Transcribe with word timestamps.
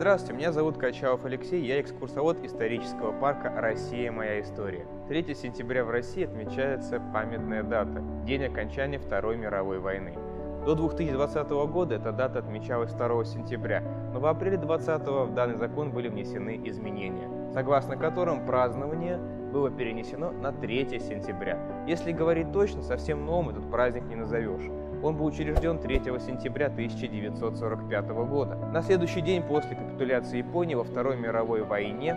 Здравствуйте, 0.00 0.34
меня 0.38 0.50
зовут 0.50 0.78
Качалов 0.78 1.26
Алексей, 1.26 1.62
я 1.62 1.78
экскурсовод 1.78 2.42
исторического 2.42 3.12
парка 3.12 3.52
«Россия. 3.54 4.10
Моя 4.10 4.40
история». 4.40 4.86
3 5.08 5.34
сентября 5.34 5.84
в 5.84 5.90
России 5.90 6.24
отмечается 6.24 7.02
памятная 7.12 7.62
дата– 7.62 8.02
день 8.24 8.44
окончания 8.44 8.98
Второй 8.98 9.36
мировой 9.36 9.78
войны. 9.78 10.16
До 10.64 10.74
2020 10.74 11.50
года 11.50 11.96
эта 11.96 12.12
дата 12.12 12.38
отмечалась 12.38 12.94
2 12.94 13.24
сентября, 13.26 13.82
но 14.14 14.20
в 14.20 14.24
апреле 14.24 14.56
2020 14.56 15.06
в 15.06 15.34
данный 15.34 15.56
закон 15.58 15.90
были 15.92 16.08
внесены 16.08 16.58
изменения, 16.64 17.28
согласно 17.52 17.98
которым 17.98 18.46
празднование 18.46 19.18
было 19.18 19.70
перенесено 19.70 20.32
на 20.32 20.50
3 20.50 20.98
сентября. 20.98 21.84
Если 21.86 22.12
говорить 22.12 22.50
точно, 22.52 22.80
совсем 22.80 23.26
новым 23.26 23.50
этот 23.50 23.70
праздник 23.70 24.04
не 24.04 24.16
назовешь. 24.16 24.64
Он 25.02 25.16
был 25.16 25.26
учрежден 25.26 25.78
3 25.78 26.00
сентября 26.20 26.66
1945 26.66 28.08
года. 28.08 28.56
На 28.56 28.82
следующий 28.82 29.22
день 29.22 29.42
после 29.42 29.74
капитуляции 29.74 30.38
Японии 30.38 30.74
во 30.74 30.84
Второй 30.84 31.16
мировой 31.16 31.62
войне 31.62 32.16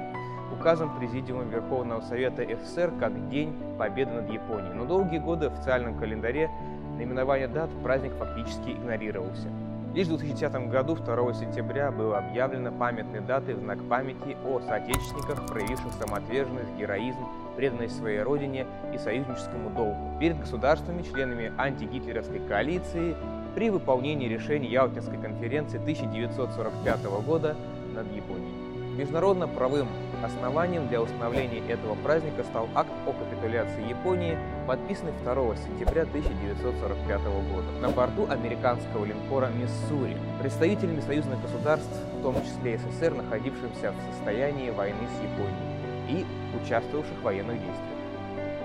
указан 0.52 0.94
Президиумом 0.98 1.50
Верховного 1.50 2.02
Совета 2.02 2.44
СССР 2.44 2.91
как 3.00 3.30
День 3.30 3.55
Победы 3.77 4.12
над 4.12 4.30
Японией. 4.30 4.74
Но 4.74 4.86
долгие 4.86 5.20
годы 5.20 5.50
в 5.50 5.54
официальном 5.54 5.98
календаре 5.98 6.50
наименование 6.98 7.48
дат 7.48 7.70
праздник 7.84 8.12
фактически 8.20 8.72
игнорировался. 8.72 9.48
Лишь 9.94 10.08
в 10.08 10.18
2010 10.18 10.70
году, 10.72 10.96
2 10.96 11.34
сентября, 11.36 11.92
было 11.92 12.18
объявлено 12.18 12.72
памятной 12.72 13.22
датой 13.22 13.54
в 13.54 13.60
знак 13.60 13.78
памяти 13.88 14.36
о 14.44 14.60
соотечественниках, 14.60 15.46
проявивших 15.46 15.94
самоотверженность, 16.00 16.76
героизм, 16.80 17.20
преданность 17.56 17.98
своей 17.98 18.24
родине 18.24 18.66
и 18.92 18.98
союзническому 18.98 19.70
долгу 19.70 20.20
перед 20.20 20.40
государствами, 20.40 21.04
членами 21.04 21.52
антигитлеровской 21.60 22.40
коалиции 22.40 23.16
при 23.54 23.70
выполнении 23.70 24.27
решений 24.27 24.70
Ялтинской 24.70 25.20
конференции 25.20 25.77
1945 25.77 27.04
года 27.24 27.55
над 27.94 28.12
Японией. 28.16 28.73
Международно-правым 28.98 29.88
основанием 30.24 30.88
для 30.88 31.02
установления 31.02 31.68
этого 31.68 31.96
праздника 31.96 32.44
стал 32.44 32.70
акт 32.76 32.91
о 33.08 33.13
капитуляции 33.13 33.90
Японии, 33.90 34.38
подписанный 34.68 35.13
2 35.24 35.34
сентября 35.55 36.04
1945 36.04 37.22
года 37.52 37.72
на 37.82 37.90
борту 37.90 38.27
американского 38.30 39.05
линкора 39.05 39.48
«Миссури» 39.48 40.16
представителями 40.40 41.02
союзных 41.02 41.41
государств, 41.41 41.90
в 42.20 42.22
том 42.22 42.35
числе 42.44 42.77
СССР, 42.77 43.16
находившимся 43.16 43.91
в 43.91 44.13
состоянии 44.13 44.70
войны 44.70 45.07
с 45.18 45.24
Японией 45.24 45.74
и 46.10 46.26
участвовавших 46.62 47.18
в 47.18 47.24
военных 47.24 47.55
действиях. 47.55 48.02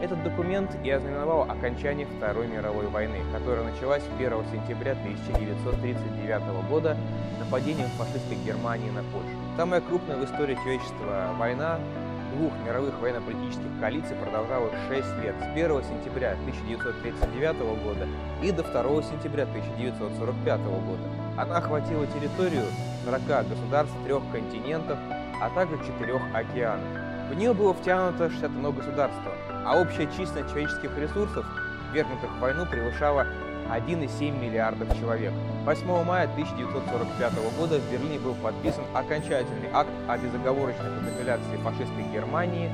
Этот 0.00 0.22
документ 0.22 0.70
и 0.84 0.90
ознаменовал 0.90 1.42
окончание 1.42 2.06
Второй 2.06 2.46
мировой 2.46 2.86
войны, 2.86 3.18
которая 3.32 3.64
началась 3.64 4.02
1 4.16 4.30
сентября 4.52 4.92
1939 4.92 6.68
года 6.70 6.96
нападением 7.40 7.88
фашистской 7.98 8.36
Германии 8.46 8.90
на 8.90 9.02
Польшу. 9.02 9.36
Самая 9.56 9.80
крупная 9.80 10.16
в 10.16 10.24
истории 10.24 10.54
человечества 10.54 11.34
война 11.36 11.80
двух 12.36 12.52
мировых 12.64 13.00
военно-политических 13.00 13.80
коалиций 13.80 14.14
продолжалась 14.14 14.72
6 14.88 15.24
лет, 15.24 15.34
с 15.40 15.42
1 15.42 15.82
сентября 15.82 16.32
1939 16.32 17.82
года 17.82 18.06
и 18.40 18.52
до 18.52 18.62
2 18.62 19.02
сентября 19.02 19.44
1945 19.44 20.60
года. 20.60 21.02
Она 21.36 21.56
охватила 21.56 22.06
территорию 22.06 22.66
40 23.04 23.48
государств 23.48 23.96
трех 24.04 24.22
континентов, 24.30 24.98
а 25.42 25.50
также 25.50 25.76
четырех 25.84 26.22
океанов. 26.32 26.86
В 27.30 27.34
нее 27.34 27.52
было 27.52 27.74
втянуто 27.74 28.30
61 28.30 28.72
государство, 28.72 29.32
а 29.68 29.78
общая 29.78 30.06
численность 30.06 30.48
человеческих 30.50 30.96
ресурсов, 30.96 31.44
вергнутых 31.92 32.30
в 32.30 32.40
войну, 32.40 32.64
превышала 32.64 33.26
1,7 33.70 34.40
миллиардов 34.40 34.88
человек. 34.98 35.32
8 35.66 36.04
мая 36.04 36.24
1945 36.24 37.32
года 37.58 37.78
в 37.78 37.92
Берлине 37.92 38.18
был 38.18 38.34
подписан 38.36 38.84
окончательный 38.94 39.68
акт 39.74 39.90
о 40.08 40.16
безоговорочной 40.16 40.90
капитуляции 40.98 41.56
фашистской 41.62 42.04
Германии 42.10 42.70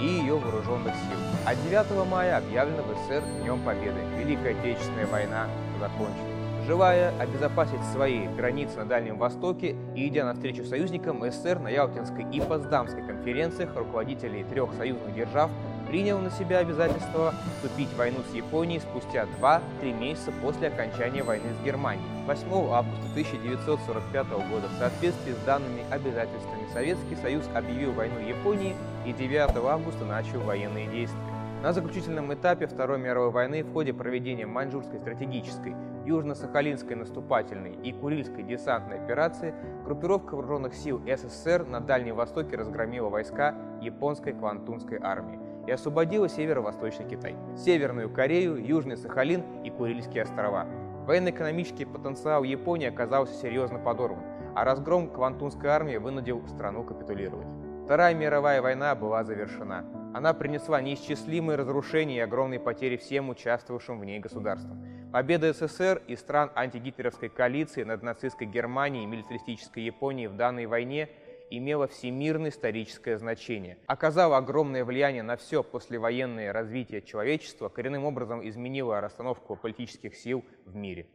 и 0.00 0.04
ее 0.04 0.36
вооруженных 0.36 0.94
сил. 0.94 1.18
А 1.44 1.54
9 1.56 2.08
мая 2.08 2.38
объявлено 2.38 2.82
в 2.84 3.08
СССР 3.08 3.24
Днем 3.42 3.60
Победы. 3.64 3.98
Великая 4.16 4.56
Отечественная 4.56 5.06
война 5.08 5.48
закончилась. 5.80 6.30
Желая 6.66 7.12
обезопасить 7.18 7.82
свои 7.92 8.28
границы 8.28 8.76
на 8.78 8.84
Дальнем 8.84 9.18
Востоке 9.18 9.74
и 9.96 10.06
идя 10.06 10.24
навстречу 10.24 10.64
союзникам, 10.64 11.28
СССР 11.28 11.58
на 11.58 11.68
Ялтинской 11.68 12.24
и 12.30 12.40
Потсдамской 12.40 13.04
конференциях 13.04 13.74
руководителей 13.74 14.44
трех 14.44 14.72
союзных 14.74 15.12
держав 15.16 15.50
принял 15.90 16.20
на 16.20 16.30
себя 16.30 16.58
обязательство 16.58 17.34
вступить 17.56 17.88
в 17.88 17.96
войну 17.96 18.18
с 18.30 18.32
Японией 18.32 18.80
спустя 18.80 19.26
2-3 19.40 19.98
месяца 19.98 20.32
после 20.40 20.68
окончания 20.68 21.24
войны 21.24 21.48
с 21.60 21.64
Германией. 21.64 22.06
8 22.26 22.46
августа 22.70 23.06
1945 23.10 24.28
года 24.28 24.68
в 24.68 24.78
соответствии 24.78 25.32
с 25.32 25.44
данными 25.44 25.82
обязательствами 25.90 26.68
Советский 26.72 27.16
Союз 27.16 27.44
объявил 27.54 27.92
войну 27.92 28.20
Японии 28.20 28.76
и 29.04 29.12
9 29.12 29.56
августа 29.56 30.04
начал 30.04 30.38
военные 30.40 30.86
действия. 30.86 31.18
На 31.60 31.72
заключительном 31.72 32.32
этапе 32.32 32.68
Второй 32.68 33.00
мировой 33.00 33.30
войны 33.30 33.64
в 33.64 33.72
ходе 33.72 33.92
проведения 33.92 34.46
Маньчжурской 34.46 35.00
стратегической, 35.00 35.74
Южно-Сахалинской 36.06 36.94
наступательной 36.94 37.74
и 37.82 37.92
Курильской 37.92 38.44
десантной 38.44 39.02
операции 39.02 39.54
группировка 39.84 40.36
вооруженных 40.36 40.74
сил 40.74 41.02
СССР 41.04 41.66
на 41.66 41.80
Дальнем 41.80 42.14
Востоке 42.14 42.56
разгромила 42.56 43.08
войска 43.08 43.54
японской 43.82 44.32
Квантунской 44.32 44.98
армии 45.02 45.49
и 45.70 45.72
освободила 45.72 46.28
северо-восточный 46.28 47.08
Китай, 47.08 47.36
Северную 47.56 48.10
Корею, 48.10 48.56
Южный 48.56 48.96
Сахалин 48.96 49.44
и 49.62 49.70
Курильские 49.70 50.24
острова. 50.24 50.66
Военно-экономический 51.06 51.84
потенциал 51.84 52.42
Японии 52.42 52.88
оказался 52.88 53.34
серьезно 53.34 53.78
подорван, 53.78 54.18
а 54.56 54.64
разгром 54.64 55.08
Квантунской 55.08 55.70
армии 55.70 55.96
вынудил 55.96 56.44
страну 56.48 56.82
капитулировать. 56.82 57.46
Вторая 57.84 58.14
мировая 58.14 58.60
война 58.60 58.96
была 58.96 59.22
завершена. 59.22 59.84
Она 60.12 60.34
принесла 60.34 60.82
неисчислимые 60.82 61.56
разрушения 61.56 62.16
и 62.16 62.20
огромные 62.20 62.58
потери 62.58 62.96
всем 62.96 63.28
участвовавшим 63.28 64.00
в 64.00 64.04
ней 64.04 64.18
государствам. 64.18 64.84
Победа 65.12 65.52
СССР 65.52 66.02
и 66.08 66.16
стран 66.16 66.50
антигитлеровской 66.56 67.28
коалиции 67.28 67.84
над 67.84 68.02
нацистской 68.02 68.48
Германией 68.48 69.04
и 69.04 69.06
милитаристической 69.06 69.84
Японией 69.84 70.26
в 70.26 70.34
данной 70.34 70.66
войне 70.66 71.10
имела 71.50 71.86
всемирное 71.88 72.50
историческое 72.50 73.18
значение, 73.18 73.78
оказала 73.86 74.36
огромное 74.36 74.84
влияние 74.84 75.22
на 75.22 75.36
все 75.36 75.62
послевоенное 75.62 76.52
развитие 76.52 77.02
человечества, 77.02 77.68
коренным 77.68 78.04
образом 78.04 78.46
изменила 78.48 79.00
расстановку 79.00 79.56
политических 79.56 80.16
сил 80.16 80.44
в 80.64 80.74
мире. 80.74 81.06